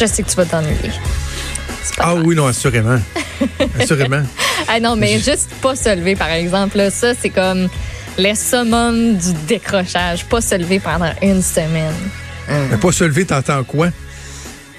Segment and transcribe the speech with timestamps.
[0.00, 0.92] Je sais que tu vas t'ennuyer.
[1.98, 2.98] Ah oui, non, assurément.
[3.78, 4.22] assurément.
[4.66, 7.68] Ah non, mais juste pas se lever, par exemple, là, ça, c'est comme
[8.16, 10.24] le summum du décrochage.
[10.24, 11.92] Pas se lever pendant une semaine.
[12.48, 13.88] Mais pas se lever, t'entends quoi?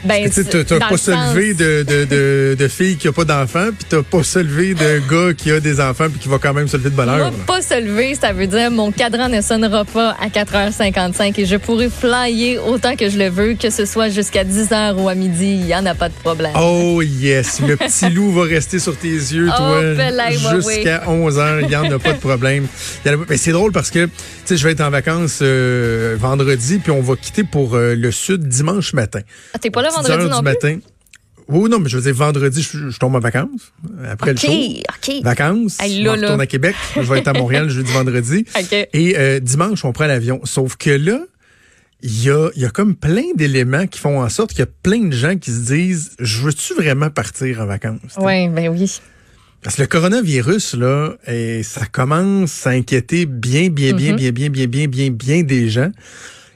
[0.03, 3.69] Ben, Tu dans pas se lever de, de, de, de filles qui n'ont pas d'enfants,
[3.77, 6.53] puis t'as pas se lever de gars qui a des enfants, puis qui va quand
[6.53, 7.31] même se lever de bonne heure.
[7.47, 11.55] Pas se lever, ça veut dire mon cadran ne sonnera pas à 4h55 et je
[11.55, 15.45] pourrai flyer autant que je le veux, que ce soit jusqu'à 10h ou à midi,
[15.59, 16.51] il n'y en a pas de problème.
[16.59, 19.81] Oh yes, le petit loup va rester sur tes yeux, Oh, toi,
[20.55, 21.59] jusqu'à 11 heures.
[21.61, 22.67] Il n'y en a pas de problème.
[23.29, 24.11] Mais c'est drôle parce que, tu
[24.45, 28.11] sais, je vais être en vacances euh, vendredi, puis on va quitter pour euh, le
[28.11, 29.19] sud dimanche matin.
[29.53, 30.51] Ah, T'es pas là 10 vendredi non du plus?
[30.53, 30.79] matin.
[31.47, 33.73] Oui, non, mais je veux dire, vendredi, je, je tombe en vacances.
[34.09, 34.51] Après le show.
[34.51, 35.21] OK.
[35.21, 35.77] Vacances.
[35.81, 36.43] Je retourne là.
[36.43, 36.75] à Québec.
[36.95, 38.45] Je vais être à Montréal jeudi, vendredi.
[38.93, 40.39] Et euh, dimanche, on prend l'avion.
[40.45, 41.19] Sauf que là,
[42.03, 44.71] il y a, y a comme plein d'éléments qui font en sorte qu'il y a
[44.81, 48.15] plein de gens qui se disent Je veux-tu vraiment partir en vacances?
[48.17, 48.99] Oui, ben oui.
[49.61, 54.49] Parce que le coronavirus, là, eh, ça commence à inquiéter bien, bien, bien, bien, bien,
[54.49, 55.91] bien, bien, bien, bien des gens.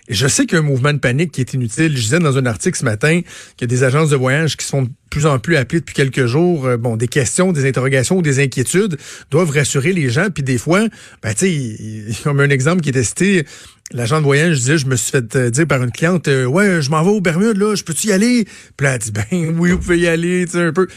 [0.08, 1.98] Et je sais qu'il y a un mouvement de panique qui est inutile.
[1.98, 3.22] Je disais dans un article ce matin
[3.58, 5.96] qu'il y a des agences de voyage qui sont de plus en plus appelées depuis
[5.96, 6.66] quelques jours.
[6.66, 8.98] Euh, bon, des questions, des interrogations ou des inquiétudes
[9.32, 10.30] doivent rassurer les gens.
[10.30, 10.88] Puis des fois,
[11.24, 13.46] ben, tu sais, comme un exemple qui était cité,
[13.92, 16.82] l'agent de voyage disait, je me suis fait euh, dire par une cliente, euh, ouais,
[16.82, 18.46] je m'en vais aux Bermudes, là, je peux-tu y aller?
[18.78, 19.26] Puis là, elle dit, ben
[19.58, 20.88] oui, vous pouvez y aller, tu sais, un peu.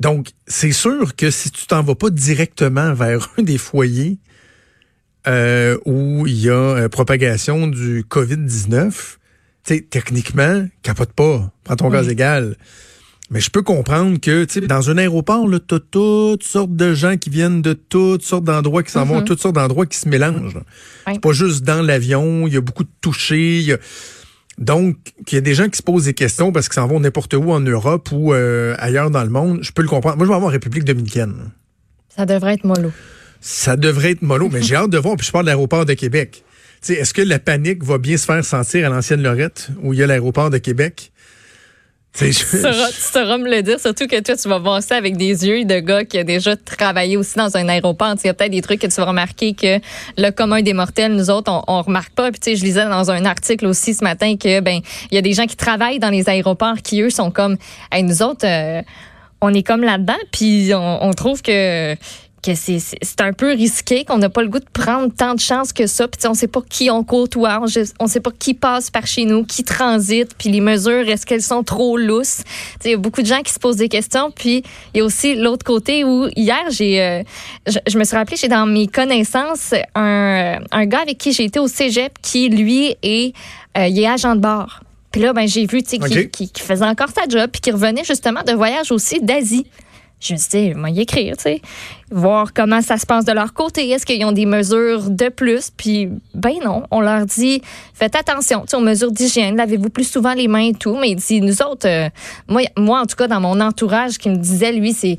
[0.00, 4.18] Donc, c'est sûr que si tu t'en vas pas directement vers un des foyers
[5.26, 8.96] euh, où il y a euh, propagation du COVID-19, tu
[9.64, 12.56] sais, techniquement, capote pas, prends ton gaz égal.
[13.30, 16.94] Mais je peux comprendre que, tu sais, dans un aéroport, là, t'as toutes sortes de
[16.94, 20.08] gens qui viennent de toutes sortes d'endroits qui s'en vont, toutes sortes d'endroits qui se
[20.08, 20.58] mélangent.
[21.06, 23.78] C'est pas juste dans l'avion, il y a beaucoup de touchés, il y a...
[24.58, 27.00] Donc, qu'il y a des gens qui se posent des questions parce qu'ils s'en vont
[27.00, 30.18] n'importe où en Europe ou euh, ailleurs dans le monde, je peux le comprendre.
[30.18, 31.50] Moi, je vais avoir en République dominicaine.
[32.14, 32.90] Ça devrait être mollo.
[33.40, 35.16] Ça devrait être mollo, mais j'ai hâte de voir.
[35.16, 36.42] Puis je parle de l'aéroport de Québec.
[36.82, 39.92] Tu sais, Est-ce que la panique va bien se faire sentir à l'ancienne Lorette, où
[39.94, 41.10] il y a l'aéroport de Québec?
[42.12, 44.58] Tu sais, Tu je- sauras, tu sauras me le dire, surtout que toi, tu vas
[44.58, 48.14] voir ça avec des yeux de gars qui a déjà travaillé aussi dans un aéroport.
[48.24, 49.78] Il y a peut-être des trucs que tu vas remarquer que
[50.18, 52.32] le commun des mortels, nous autres, on, on remarque pas.
[52.32, 54.80] Puis tu sais, je lisais dans un article aussi ce matin que ben
[55.12, 57.56] il y a des gens qui travaillent dans les aéroports qui eux sont comme,
[57.92, 58.82] hey, nous autres, euh,
[59.40, 61.94] on est comme là-dedans, puis on, on trouve que
[62.42, 65.72] que c'est un peu risqué, qu'on n'a pas le goût de prendre tant de chances
[65.72, 66.08] que ça.
[66.08, 67.66] Puis on sait pas qui on côtoie, on,
[68.00, 71.42] on sait pas qui passe par chez nous, qui transite, puis les mesures, est-ce qu'elles
[71.42, 72.38] sont trop lousses?
[72.38, 74.30] Tu sais, Il y a beaucoup de gens qui se posent des questions.
[74.30, 74.62] Puis
[74.94, 77.22] il y a aussi l'autre côté où hier, j'ai, euh,
[77.66, 81.44] je, je me suis rappelé, j'ai dans mes connaissances un, un gars avec qui j'ai
[81.44, 83.34] été au cégep qui, lui, est,
[83.76, 84.80] euh, il est agent de bord.
[85.12, 86.30] Puis là, ben, j'ai vu, tu sais, qui, OK.
[86.30, 89.66] qui, qui faisait encore sa job, puis qui revenait justement de voyage aussi d'Asie.
[90.20, 91.62] Je me dit, moi, y écrire, tu sais,
[92.10, 93.88] voir comment ça se passe de leur côté.
[93.88, 95.70] Est-ce qu'ils ont des mesures de plus?
[95.74, 97.62] Puis, ben non, on leur dit,
[97.94, 100.96] faites attention, tu sais, aux mesures d'hygiène, lavez-vous plus souvent les mains et tout.
[101.00, 102.10] Mais il dit, nous autres, euh,
[102.48, 105.16] moi, moi, en tout cas, dans mon entourage, qui me disait, lui, c'est,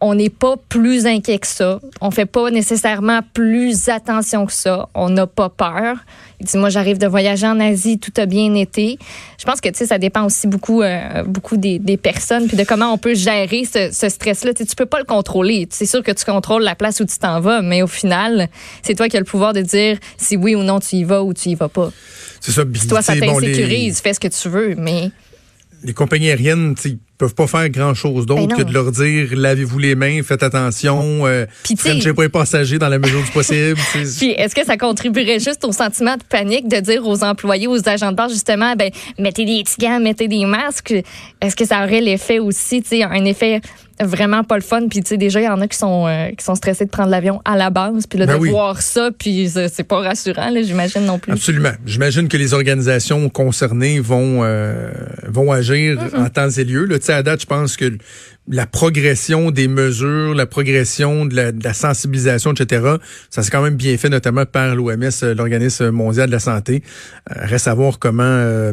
[0.00, 1.80] on n'est pas plus inquiet que ça.
[2.00, 4.88] On fait pas nécessairement plus attention que ça.
[4.94, 5.96] On n'a pas peur.
[6.40, 8.96] Il dit, moi, j'arrive de voyager en Asie, tout a bien été.
[9.40, 12.56] Je pense que, tu sais, ça dépend aussi beaucoup, euh, beaucoup des, des personnes puis
[12.56, 14.54] de comment on peut gérer ce, ce stress-là.
[14.54, 15.66] Tu tu peux pas le contrôler.
[15.70, 18.48] C'est sûr que tu contrôles la place où tu t'en vas, mais au final,
[18.82, 21.24] c'est toi qui as le pouvoir de dire si oui ou non tu y vas
[21.24, 21.90] ou tu y vas pas.
[22.40, 22.64] c'est ça.
[22.64, 25.10] Puis, toi, ça bon, les- t'insécurise, fais ce que tu veux, mais
[25.82, 29.28] les compagnies aériennes, tu peuvent pas faire grand chose d'autre Ben que de leur dire
[29.34, 33.78] lavez-vous les mains, faites attention, euh, frenchez pas les passagers dans la mesure du possible.
[34.18, 37.88] Puis, est-ce que ça contribuerait juste au sentiment de panique de dire aux employés, aux
[37.88, 40.94] agents de bord, justement, ben, mettez des petits gants, mettez des masques?
[41.40, 43.60] Est-ce que ça aurait l'effet aussi, tu sais, un effet
[44.00, 44.88] vraiment pas le fun.
[44.88, 46.90] Puis tu sais, déjà, il y en a qui sont euh, qui sont stressés de
[46.90, 48.50] prendre l'avion à la base, puis là, Ben de oui.
[48.50, 51.32] voir ça, puis c'est pas rassurant, là, j'imagine non plus.
[51.32, 51.72] Absolument.
[51.86, 54.90] J'imagine que les organisations concernées vont euh,
[55.26, 56.84] vont agir en temps et lieu.
[56.84, 57.98] Là, tu sais, à date, je pense que
[58.50, 62.94] la progression des mesures, la progression de la, de la sensibilisation, etc.,
[63.30, 66.82] ça s'est quand même bien fait, notamment par l'OMS, l'Organisme mondial de la santé.
[67.30, 68.72] Euh, reste à voir comment euh,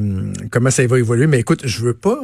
[0.51, 1.27] comment ça va évoluer.
[1.27, 2.19] Mais écoute, je veux pas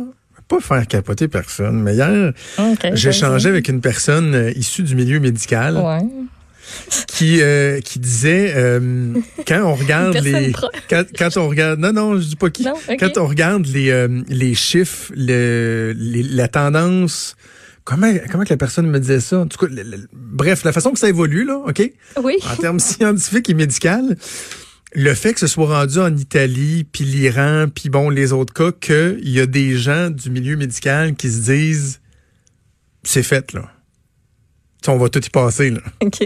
[0.60, 1.82] pas faire capoter personne.
[1.82, 6.00] Mais hier, Ok, j'ai échangé avec une personne euh, issue du milieu médical Ouais.
[7.08, 9.14] qui euh, qui disait euh,
[9.48, 10.54] quand on regarde les
[10.90, 13.90] quand, quand on regarde non non je dis pas qui Non, quand on regarde les
[13.92, 17.36] euh, les chiffres le, les- la tendance
[17.84, 19.40] comment comment que la personne me disait ça?
[19.40, 21.92] En tout cas le- le- bref la façon que ça évolue là ok?
[22.24, 22.36] Oui.
[22.50, 24.16] en termes scientifiques et médicaux
[24.94, 28.72] le fait que ce soit rendu en Italie, puis l'Iran, puis bon, les autres cas,
[28.72, 32.02] qu'il y a des gens du milieu médical qui se disent
[33.04, 33.72] c'est fait, là.
[34.82, 35.80] Tu sais, on va tout y passer, là.
[36.02, 36.24] OK.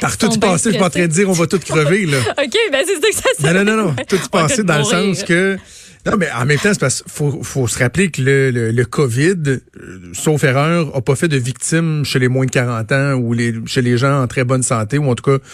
[0.00, 2.18] Par tout y passer, je suis en train de dire on va tout crever, là.
[2.38, 3.96] OK, ben c'est ça que ça Non, non, non, non.
[4.08, 5.56] Tout y passer dans le sens que.
[6.04, 8.70] Non, mais en même temps, c'est parce qu'il faut, faut se rappeler que le, le,
[8.70, 9.60] le COVID, euh,
[10.12, 13.52] sauf erreur, a pas fait de victimes chez les moins de 40 ans ou les,
[13.66, 15.44] chez les gens en très bonne santé, ou en tout cas,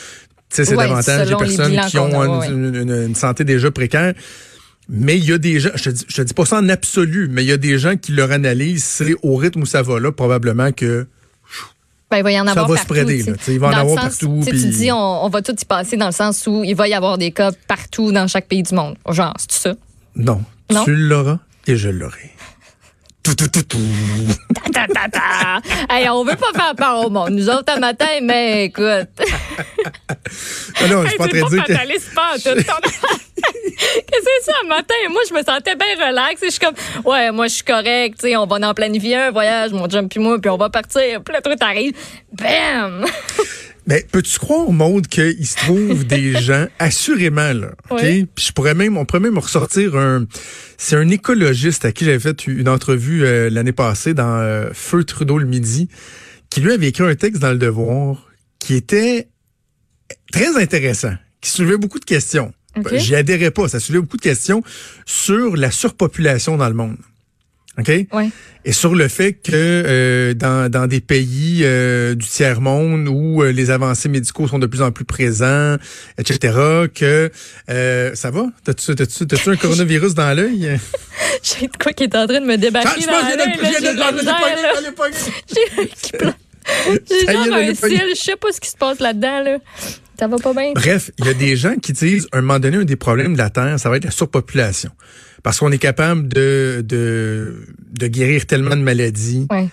[0.53, 2.49] c'est Ouais, davantage des personnes qui ont a, une, ouais.
[2.49, 4.15] une- une- une santé déjà précaire.
[4.89, 6.69] Mais il y a des gens, je te, dis, je te dis pas ça en
[6.69, 9.81] absolu, mais il y a des gens qui leur analysent, c'est au rythme où ça
[9.83, 11.07] va là, probablement que
[12.11, 13.07] Ben, il va y en Ça avoir va se partout.
[13.07, 13.31] tu sais.
[13.31, 13.37] là.
[13.49, 15.65] Il va en avoir sens, partout, tu sais, Tu dis, on, on va tout y
[15.65, 18.63] passer dans le sens où il va y avoir des cas partout dans chaque pays
[18.65, 18.97] du monde.
[19.09, 19.75] Genre, c'est ça?
[20.17, 20.85] non, Non?
[20.85, 22.13] tu l'auras et je l'aurai.
[22.19, 23.11] Tout, tout, tout, tout.
[23.23, 23.35] Ta,
[24.73, 25.61] ta, ta, ta.
[25.91, 27.31] hey, on veut pas faire peur au monde.
[27.31, 29.09] Nous autres, un matin, mais écoute.
[30.81, 31.73] Ah non, je suis pas de dire que...
[31.73, 32.11] Qu'est-ce
[34.07, 34.95] que c'est ça, matin?
[35.11, 36.43] Moi, je me sentais bien relax.
[36.43, 36.75] Et je suis comme,
[37.05, 38.19] ouais, moi, je suis correct.
[38.21, 40.71] Tu sais, on va en planifier un voyage, mon chum puis moi, puis on va
[40.71, 41.23] partir.
[41.23, 41.95] Puis là, toi, t'arrives.
[42.33, 43.07] Bam!
[43.87, 48.01] Mais peux-tu croire, Maude, qu'il se trouve des gens, assurément, là, OK?
[48.03, 48.27] Oui.
[48.35, 50.27] Puis je pourrais même, on pourrait même ressortir un...
[50.79, 55.05] C'est un écologiste à qui j'avais fait une entrevue euh, l'année passée dans euh, Feu
[55.05, 55.89] Trudeau le midi,
[56.51, 59.29] qui lui avait écrit un texte dans Le Devoir qui était
[60.31, 62.53] très intéressant, qui soulevait beaucoup de questions.
[62.77, 62.95] OK.
[62.97, 64.63] J'y adhérais pas, ça soulevait beaucoup de questions
[65.05, 66.97] sur la surpopulation dans le monde.
[67.79, 67.89] OK?
[68.13, 68.29] Ouais.
[68.65, 73.51] Et sur le fait que euh, dans, dans des pays euh, du tiers-monde où euh,
[73.51, 75.77] les avancées médicaux sont de plus en plus présents,
[76.19, 77.31] etc., que
[77.71, 78.45] euh, ça va?
[78.65, 80.79] T'as-tu, t'as-tu, t'as-tu un coronavirus dans l'œil?
[81.43, 83.07] J'ai de quoi qui est en train de me Ah, je
[83.97, 85.31] dans pense
[87.11, 89.59] j'ai genre un cil, je sais pas ce qui se passe là-dedans, là.
[90.19, 90.73] Ça va pas bien?
[90.75, 93.33] Bref, il y a des gens qui disent, à un moment donné, un des problèmes
[93.33, 94.91] de la Terre, ça va être la surpopulation.
[95.43, 97.67] Parce qu'on est capable de, de,
[97.99, 99.69] de guérir tellement de maladies, Ouais.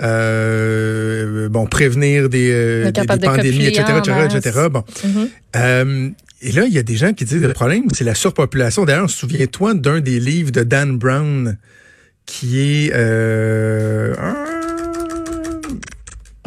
[0.00, 4.58] euh, bon, prévenir des, euh, des, des pandémies, etc., etc., etc.
[4.70, 4.84] Bon.
[5.04, 5.28] Mhm.
[5.56, 6.08] Euh,
[6.40, 8.84] et là, il y a des gens qui disent le problème, c'est la surpopulation.
[8.84, 11.58] D'ailleurs, souviens-toi d'un des livres de Dan Brown
[12.26, 14.14] qui est euh,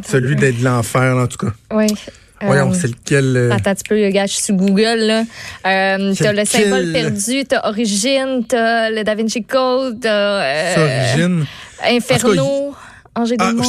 [0.07, 1.53] celui de, l'enfer, en tout cas.
[1.75, 1.87] Ouais.
[2.43, 3.35] Voyons, Euh, c'est lequel.
[3.37, 4.99] euh, Attends un petit peu, gars, je suis sur Google.
[4.99, 5.23] là.
[5.65, 10.75] Euh, t'as le symbole perdu, t'as Origine, t'as le Da Vinci Code, t'as euh,
[11.13, 11.45] Origine?
[11.83, 12.73] Inferno,
[13.13, 13.21] Ah.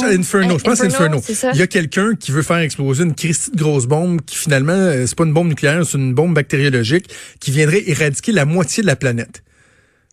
[0.09, 1.21] Inferno, je pense que c'est Inferno.
[1.53, 4.71] Il y a quelqu'un qui veut faire exploser une Christie de grosse bombe qui finalement,
[4.73, 7.09] euh, c'est pas une bombe nucléaire, c'est une bombe bactériologique
[7.41, 9.43] qui viendrait éradiquer la moitié de la planète.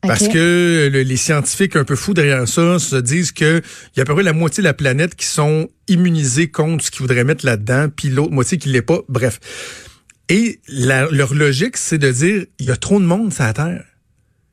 [0.02, 3.60] Parce que le- les scientifiques un peu fous derrière ça se disent que
[3.94, 6.84] il y a à peu près la moitié de la planète qui sont immunisés contre
[6.84, 9.00] ce qu'ils voudraient mettre là-dedans, puis l'autre moitié qui l'est pas.
[9.08, 9.38] Bref.
[10.30, 13.52] Et la- leur logique, c'est de dire il y a trop de monde sur la
[13.52, 13.84] Terre.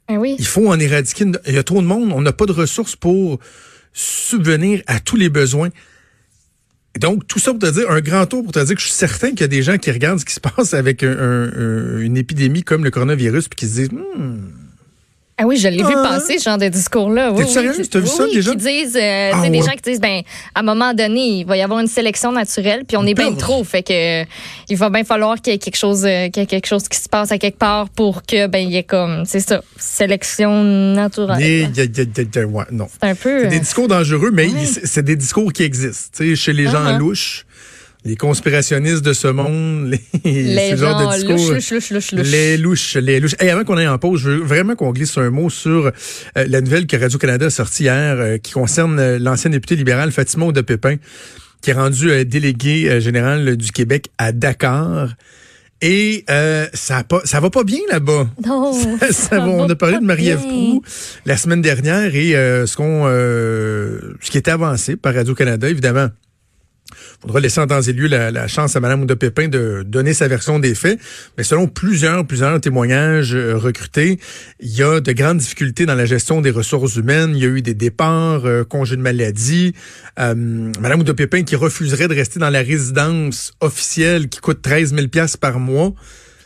[0.09, 0.35] Ah oui.
[0.39, 1.23] Il faut en éradiquer.
[1.25, 2.11] une- Il y a trop de monde.
[2.13, 3.39] On n'a pas de ressources pour
[3.93, 5.69] subvenir à tous les besoins.
[6.99, 8.95] Donc, tout ça pour te dire, un grand tour pour te dire que je suis
[8.95, 11.51] certain qu'il y a des gens qui regardent ce qui se passe avec un- un-
[11.53, 14.47] un- une épidémie comme le coronavirus puis qui se disent, Hmm,
[15.39, 16.01] Ah oui, je l'ai vu Ah.
[16.01, 17.31] passer, ce genre de discours-là.
[17.31, 17.89] Oui, T'es sérieuse?
[17.91, 18.51] T'as vu oui, ça, déjà?
[18.51, 20.21] Qui disent, euh, Ah des gens qui disent, ben,
[20.55, 23.31] à un moment donné, il va y avoir une sélection naturelle, puis on est bien
[23.35, 23.63] trop.
[23.63, 24.25] Fait que, euh,
[24.67, 26.87] il va bien falloir qu'il y ait quelque chose, euh, qu'il y ait quelque chose
[26.89, 29.61] qui se passe à quelque part pour que, ben, il y ait comme, c'est ça,
[29.77, 31.41] sélection naturelle.
[31.43, 32.87] Et- y a- y a- y a- y a- ouais, non.
[33.01, 33.41] C'est un peu.
[33.43, 34.65] C'est des euh, discours dangereux, mais Ouais.
[34.85, 36.09] c'est des discours qui existent.
[36.17, 36.97] Tu sais, chez les gens Uh-huh.
[36.97, 37.45] louches,
[38.05, 41.35] les conspirationnistes de ce monde, les, les ce genre gens de discours.
[41.53, 42.27] louches, louches, louches, louches.
[42.31, 43.35] Les louches, les louches.
[43.41, 45.91] Et avant qu'on aille en pause, je veux vraiment qu'on glisse un mot sur euh,
[46.35, 50.51] la nouvelle que Radio-Canada a sortie hier, euh, qui concerne euh, l'ancienne députée libérale Fatima
[50.51, 50.95] de Pépin,
[51.61, 55.09] qui est rendue déléguée euh, générale du Québec à Dakar.
[55.81, 58.27] Et euh, ça, a pas, ça va pas bien là-bas.
[58.45, 58.73] Non.
[58.99, 60.81] Ça- ça va- on a parlé de Marie-Ève Proux
[61.25, 66.07] la semaine dernière et euh, ce qu'on euh, ce qui était avancé par Radio-Canada, évidemment.
[67.21, 70.13] Faudra laisser en temps et lieu la, la chance à Mme Ouda Pépin de donner
[70.13, 70.99] sa version des faits.
[71.37, 74.19] Mais selon plusieurs, plusieurs témoignages euh, recrutés,
[74.59, 77.31] il y a de grandes difficultés dans la gestion des ressources humaines.
[77.35, 79.73] Il y a eu des départs, euh, congés de maladie.
[80.19, 84.93] Euh, Mme Ouda Pépin qui refuserait de rester dans la résidence officielle qui coûte 13
[84.93, 85.07] 000
[85.41, 85.93] par mois.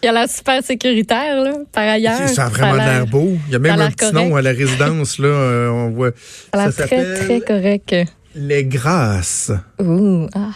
[0.03, 2.27] Il a l'air super sécuritaire, là, par ailleurs.
[2.29, 3.37] Ça a vraiment l'air- beau.
[3.47, 4.15] Il y a même ça a un petit correct.
[4.29, 5.19] nom à la résidence.
[5.19, 5.27] là.
[5.27, 6.09] euh, on voit.
[6.53, 7.95] Ça a l'air Ça très, très correct.
[8.35, 9.51] Les Grâces.
[9.79, 10.51] Ouh, ah,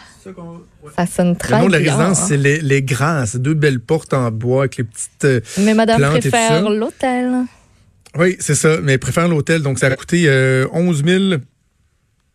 [0.96, 2.25] ça sonne très Le nom de la bien, résidence, hein.
[2.29, 3.36] c'est les, les Grâces.
[3.36, 5.25] Deux belles portes en bois avec les petites.
[5.25, 7.32] euh, Mais madame plantes préfère l'hôtel.
[8.17, 8.77] Oui, c'est ça.
[8.82, 9.62] Mais préfère l'hôtel.
[9.62, 11.24] Donc, ça a coûté euh, 11 000.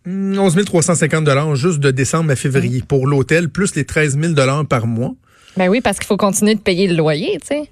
[0.04, 4.32] hmm, 11 350 dollars juste de décembre à février pour l'hôtel, plus les 13 000
[4.35, 5.14] dollars par mois.
[5.56, 7.70] Ben oui, parce qu'il faut continuer de payer le loyer, tu sais.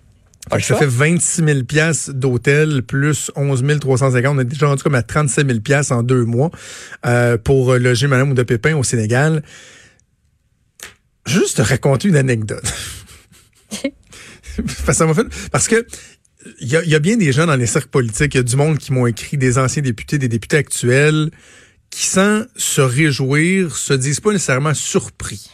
[0.51, 4.37] Fait ça fait 26 000 piastres d'hôtel plus 11 350.
[4.37, 6.51] On est déjà rendu comme à 37 000 piastres en deux mois
[7.07, 9.43] euh, pour euh, loger Madame Ouda Pépin au Sénégal.
[11.27, 12.65] Juste te raconter une anecdote.
[14.93, 15.87] ça m'a fait parce que
[16.61, 18.41] il y, a, il y a bien des gens dans les cercles politiques, il y
[18.41, 21.31] a du monde qui m'ont écrit, des anciens députés, des députés actuels,
[21.91, 25.51] qui sans se réjouir, se disent pas nécessairement surpris.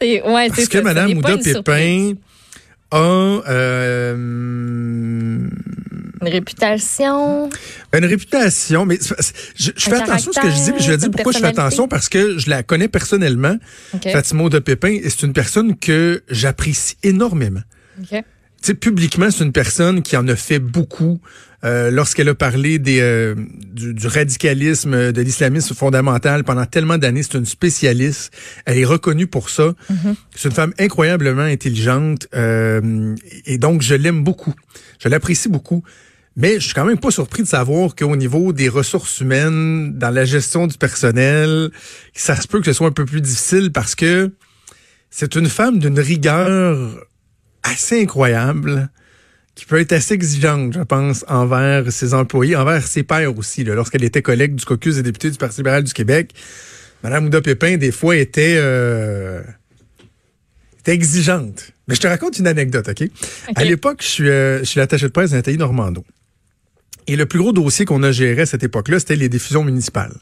[0.00, 2.16] Ouais, Parce que ça, Mme Ouda surprise.
[2.94, 4.14] A euh,
[6.20, 7.50] Une réputation.
[7.92, 8.98] une réputation, mais
[9.56, 11.38] je, je fais attention à ce que je dis, puis je vais dire pourquoi je
[11.38, 13.56] fais attention, parce que je la connais personnellement,
[13.94, 14.08] OK.
[14.12, 17.62] Fatima de Pépin, et c'est une personne que j'apprécie énormément.
[18.00, 18.22] Tu
[18.62, 21.20] sais, publiquement, c'est une personne qui en a fait beaucoup
[21.64, 23.34] euh, lorsqu'elle a parlé des, euh,
[23.72, 27.22] du, du radicalisme, de l'islamisme fondamental pendant tellement d'années.
[27.22, 28.32] C'est une spécialiste.
[28.66, 29.74] Elle est reconnue pour ça.
[30.34, 33.14] C'est une femme incroyablement intelligente euh,
[33.46, 34.54] et donc je l'aime beaucoup.
[34.98, 35.82] Je l'apprécie beaucoup.
[36.36, 40.10] Mais je suis quand même pas surpris de savoir qu'au niveau des ressources humaines, dans
[40.10, 41.70] la gestion du personnel,
[42.12, 44.32] ça se peut que ce soit un peu plus difficile parce que
[45.10, 47.06] c'est une femme d'une rigueur
[47.62, 48.90] assez incroyable,
[49.54, 53.64] qui peut être assez exigeante, je pense, envers ses employés, envers ses pairs aussi.
[53.64, 56.34] Lorsqu'elle était collègue du caucus des députés du Parti libéral du Québec,
[57.02, 59.42] Mme Ouda Pépin, des fois, était, euh,
[60.80, 61.70] était exigeante.
[61.86, 63.08] Mais je te raconte une anecdote, OK?
[63.54, 66.04] À l'époque, je suis, euh, je suis l'attaché de presse Nathalie Normando.
[67.06, 70.14] Et le plus gros dossier qu'on a géré à cette époque-là, c'était les diffusions municipales.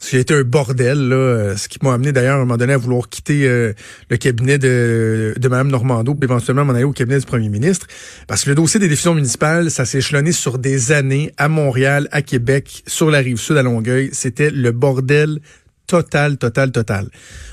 [0.00, 2.40] Ce qui a été un bordel, là, euh, ce qui m'a amené d'ailleurs à un
[2.40, 3.72] moment donné à vouloir quitter euh,
[4.10, 7.86] le cabinet de, de Mme Normando, puis éventuellement m'en aller au cabinet du premier ministre.
[8.26, 12.08] Parce que le dossier des diffusions municipales, ça s'est échelonné sur des années à Montréal,
[12.10, 14.10] à Québec, sur la rive sud, à Longueuil.
[14.12, 15.40] C'était le bordel
[15.86, 17.08] total, total, total.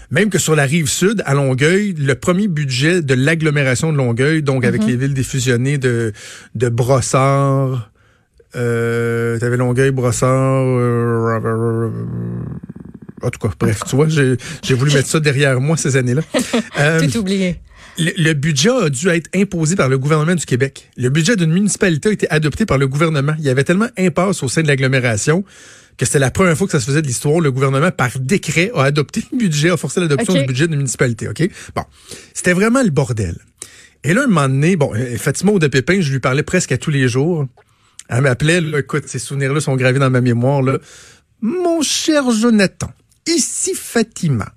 [0.10, 4.44] Même que sur la rive sud, à Longueuil, le premier budget de l'agglomération de Longueuil,
[4.44, 6.12] donc avec les villes diffusionnées de,
[6.56, 7.91] de Brossard,
[8.56, 11.90] euh, t'avais Longueuil, Brossard, euh,
[13.24, 16.22] en tout cas, bref, tu vois, j'ai voulu mettre ça derrière moi ces années-là.
[16.80, 17.60] Euh, Tout oublié.
[18.00, 20.90] le, le budget a dû être imposé par le gouvernement du Québec.
[20.98, 23.34] Le budget d'une municipalité a été adopté par le gouvernement.
[23.38, 25.44] Il y avait tellement impasse au sein de l'agglomération
[25.98, 27.40] que c'était la première fois que ça se faisait de l'histoire.
[27.42, 31.28] Le gouvernement, par décret, a adopté le budget, a forcé l'adoption du budget d'une municipalité.
[31.28, 31.48] OK?
[31.76, 31.84] Bon.
[32.34, 33.38] C'était vraiment le bordel.
[34.04, 36.90] Et là, un moment donné, bon, Fatima de Pépin, je lui parlais presque à tous
[36.90, 37.46] les jours.
[38.12, 40.80] Elle m'appelait, écoute, ces souvenirs-là sont gravés dans ma mémoire, là.
[41.40, 42.92] Mon cher Jonathan,
[43.26, 44.54] ici Fatima.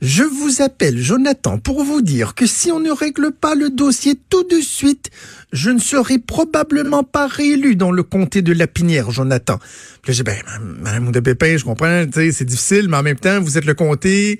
[0.00, 4.14] Je vous appelle Jonathan pour vous dire que si on ne règle pas le dossier
[4.28, 5.10] tout de suite,
[5.52, 9.58] je ne serai probablement pas réélu dans le comté de Lapinière, Jonathan.
[10.02, 13.40] Puis là, j'ai ben, Madame de Pépin, je comprends, c'est difficile, mais en même temps,
[13.40, 14.38] vous êtes le comté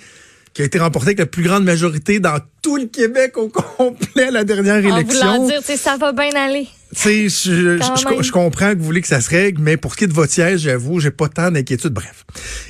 [0.54, 4.30] qui a été remporté avec la plus grande majorité dans tout le Québec au complet
[4.30, 5.32] la dernière En élection.
[5.32, 6.66] voulant dire, tu sais, ça va bien aller.
[6.94, 8.22] Tu sais, je, je- même.
[8.22, 10.12] je comprends que vous voulez que ça se règle, mais pour ce qui est de
[10.14, 11.92] votre siège, j'avoue, j'ai pas tant d'inquiétude.
[11.92, 12.24] Bref.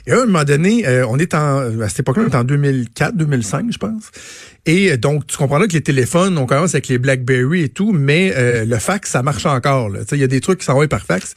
[0.07, 2.43] Et à un moment donné, euh, on est en, à cette époque-là, on est en
[2.45, 4.11] 2004, 2005, je pense.
[4.67, 7.69] Et euh, donc, tu comprends là que les téléphones, on commence avec les BlackBerry et
[7.69, 9.89] tout, mais euh, le fax, ça marche encore.
[9.89, 10.01] là.
[10.01, 11.35] Tu sais, Il y a des trucs qui s'envoient par fax.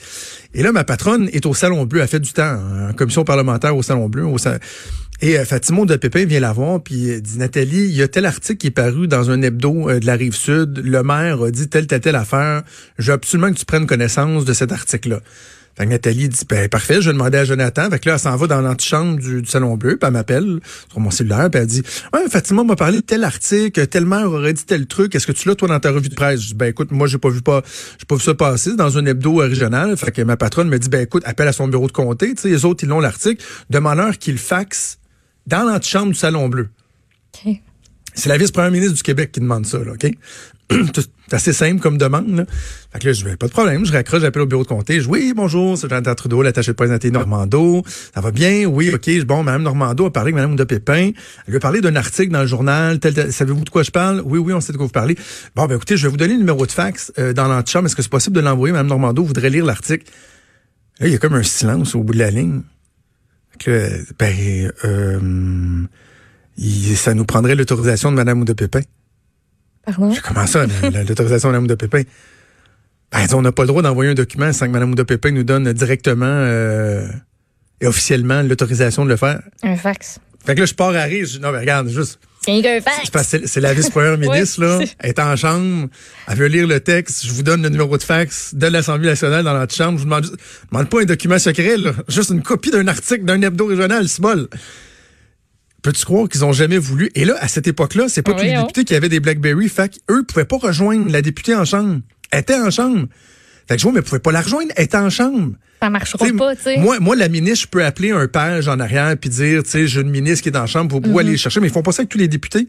[0.56, 3.24] Et là, ma patronne est au Salon Bleu, elle fait du temps, hein, en commission
[3.24, 4.26] parlementaire au Salon Bleu.
[4.26, 4.40] Au
[5.24, 8.08] Et euh, Fatima de Pépin vient la voir, puis elle dit, Nathalie, il y a
[8.08, 10.82] tel article qui est paru dans un hebdo euh, de la Rive-Sud.
[10.84, 12.63] Le maire a dit telle, telle, telle affaire.
[12.98, 15.20] Je veux absolument que tu prennes connaissance de cet article-là.
[15.78, 17.88] Fait que Nathalie dit, ben, parfait, je vais demander à Jonathan.
[17.92, 20.60] Fait que là, elle s'en va dans l'antichambre du, Salon Bleu, puis elle m'appelle
[20.90, 24.32] sur mon cellulaire, puis elle dit, ouais, Fatima m'a parlé de tel article, tel maire
[24.32, 25.13] aurait dit tel truc.
[25.13, 26.42] Est-ce que tu l'as, toi, dans ta revue de presse?
[26.42, 27.62] Je dis, ben, écoute, moi, j'ai pas vu pas,
[28.00, 29.96] j'ai pas vu ça passer dans un hebdo euh, régional.
[29.98, 32.34] Fait que ma patronne me dit, ben, écoute, appelle à son bureau de comté.
[32.34, 33.46] Tu sais, les autres, ils l'ont l'article.
[33.70, 34.98] Demande-leur qu'il faxe
[35.48, 36.70] dans l'antichambre du Salon Bleu.
[38.14, 40.12] C'est la vice-première ministre du Québec qui demande ça, là, OK?
[40.96, 42.36] c'est assez simple comme demande.
[42.36, 42.46] Là.
[42.92, 43.86] Fait que là, je vais pas de problème.
[43.86, 44.96] Je raccroche, j'appelle au bureau de comté.
[44.96, 47.84] Je dis, oui, bonjour, c'est Jean Trudeau, l'attaché de presse Normando.
[48.14, 48.66] Ça va bien?
[48.66, 49.10] Oui, OK.
[49.26, 51.12] Bon, Mme Normando a parlé avec Mme de Pépin.
[51.12, 51.14] Elle
[51.48, 53.00] lui a parlé d'un article dans le journal.
[53.30, 54.22] Savez-vous de quoi je parle?
[54.26, 55.16] Oui, oui, on sait de quoi vous parlez.
[55.56, 57.88] Bon, ben écoutez, je vais vous donner le numéro de fax euh, dans l'antichambre.
[57.88, 58.74] Est-ce que c'est possible de l'envoyer?
[58.74, 59.24] Mme Normando?
[59.24, 60.06] Voudrait lire l'article.
[61.00, 62.62] Là, il y a comme un silence au bout de la ligne.
[63.70, 65.86] Ben, euh,
[66.96, 68.82] ça nous prendrait l'autorisation de Mme de Pépin.
[69.86, 70.13] Pardon?
[70.24, 70.65] Comment ça,
[71.08, 72.03] l'autorisation de Mme de Pépin?
[73.12, 75.44] Ben, on n'a pas le droit d'envoyer un document sans que Mme de Pépin nous
[75.44, 77.08] donne directement euh,
[77.82, 79.41] et officiellement l'autorisation de le faire.
[79.63, 80.20] Un fax.
[80.46, 81.25] Fait que là, je pars à rire.
[81.25, 82.20] Je non, mais regarde, juste.
[83.24, 84.80] C'est la vice-première ministre, là.
[85.00, 85.88] Elle est en chambre.
[86.28, 87.26] Elle veut lire le texte.
[87.26, 89.98] Je vous donne le numéro de fax de l'Assemblée nationale dans notre chambre.
[90.00, 90.32] Je vous demande, je
[90.72, 91.92] demande pas un document secret, là.
[92.08, 94.48] Juste une copie d'un article d'un hebdo régional, c'est bol.
[95.84, 97.12] Peux-tu croire qu'ils ont jamais voulu?
[97.16, 99.68] Et là, à cette époque-là, c'est pas tous les députés qui avaient des BlackBerry.
[99.70, 102.02] Fait qu'eux pouvaient pas rejoindre la députée en chambre.
[102.32, 103.08] Elle était en chambre.
[103.72, 104.74] Fait que je vois, mais pouvaient pas la rejoindre.
[104.75, 105.54] Elle était en chambre.
[105.82, 106.78] Ça marchera pas, tu sais.
[106.78, 109.88] Moi, moi, la ministre, je peux appeler un page en arrière puis dire, tu sais,
[109.88, 111.20] j'ai une ministre qui est en chambre, vous pouvez mm-hmm.
[111.20, 112.68] aller chercher, mais ils font pas ça avec tous les députés.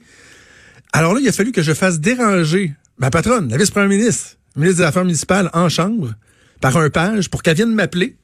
[0.93, 4.79] Alors là, il a fallu que je fasse déranger ma patronne, la vice-première ministre, ministre
[4.79, 6.15] des Affaires municipales, en chambre,
[6.61, 8.15] par un page, pour qu'elle vienne m'appeler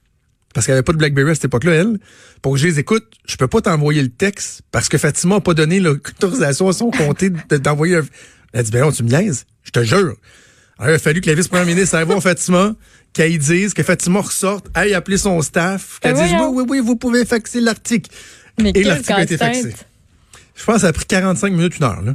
[0.54, 1.98] parce qu'elle avait pas de BlackBerry à cette époque-là, elle,
[2.42, 5.40] pour que je les écoute, je peux pas t'envoyer le texte parce que Fatima a
[5.40, 8.02] pas donné l'autorisation à son comté d'envoyer un...
[8.52, 10.14] Elle a dit, ben non, tu me niaises, je te jure.
[10.78, 12.74] Alors, il a fallu que la vice-première ministre aille voir Fatima,
[13.12, 16.96] qu'elle dise, que Fatima ressorte, aille appeler son staff, qu'elle dise, oui, oui, oui, vous
[16.96, 18.10] pouvez faxer l'article.
[18.62, 19.74] Et l'article a été faxé.
[20.54, 22.14] Je pense que ça a pris 45 minutes, une heure, là.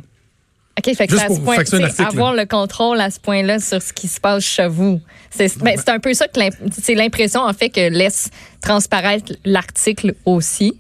[0.78, 4.08] OK, fait que à ce point, avoir le contrôle à ce point-là sur ce qui
[4.08, 5.00] se passe chez vous.
[5.30, 6.40] C'est ben, un peu ça que
[6.82, 8.30] c'est l'impression, en fait, que laisse
[8.60, 10.80] transparaître l'article aussi.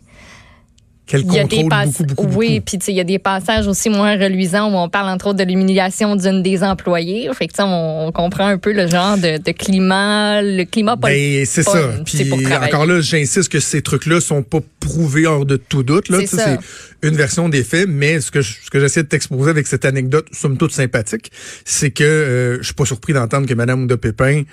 [1.05, 3.89] Quel il y a des beaucoup, beaucoup, Oui, puis il y a des passages aussi
[3.89, 7.29] moins reluisants où on parle entre autres de l'humiliation d'une des employées.
[7.33, 11.09] Fait que on, on, comprend un peu le genre de, de climat, le climat pas
[11.09, 11.89] ben, c'est ça.
[12.05, 16.07] Puis encore là, j'insiste que ces trucs-là sont pas prouvés hors de tout doute.
[16.07, 16.57] Là, c'est
[17.01, 20.27] une version des faits, mais ce que ce que j'essaie de t'exposer avec cette anecdote,
[20.31, 21.31] somme toute sympathique,
[21.65, 24.43] c'est que euh, je suis pas surpris d'entendre que Madame de Pépin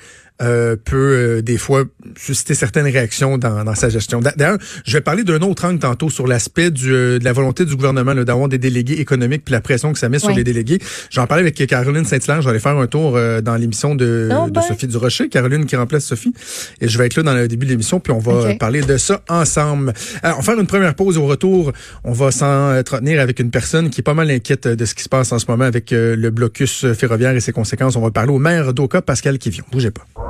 [0.43, 1.85] euh, peut euh, des fois
[2.17, 4.21] susciter certaines réactions dans, dans sa gestion.
[4.21, 4.57] D'ailleurs,
[4.87, 8.15] je vais parler d'un autre angle tantôt sur l'aspect euh, de la volonté du gouvernement
[8.15, 10.79] d'avoir des délégués économiques puis la pression que ça met sur les délégués.
[11.11, 14.63] J'en parlais avec Caroline Saint-Hilaire, j'allais faire un tour dans l'émission de, oh, de ben.
[14.63, 16.33] Sophie Durocher, Caroline qui remplace Sophie,
[16.81, 18.97] et je vais être là dans le début de l'émission puis on va parler de
[18.97, 19.93] ça ensemble.
[20.23, 21.73] Alors, on va faire une première pause au retour.
[22.05, 25.09] On va s'entretenir avec une personne qui est pas mal inquiète de ce qui se
[25.09, 27.97] passe en ce moment avec le blocus ferroviaire et ses conséquences.
[27.97, 29.65] On va parler au maire d'Oka, Pascal Kivion.
[29.71, 30.30] Bougez pas.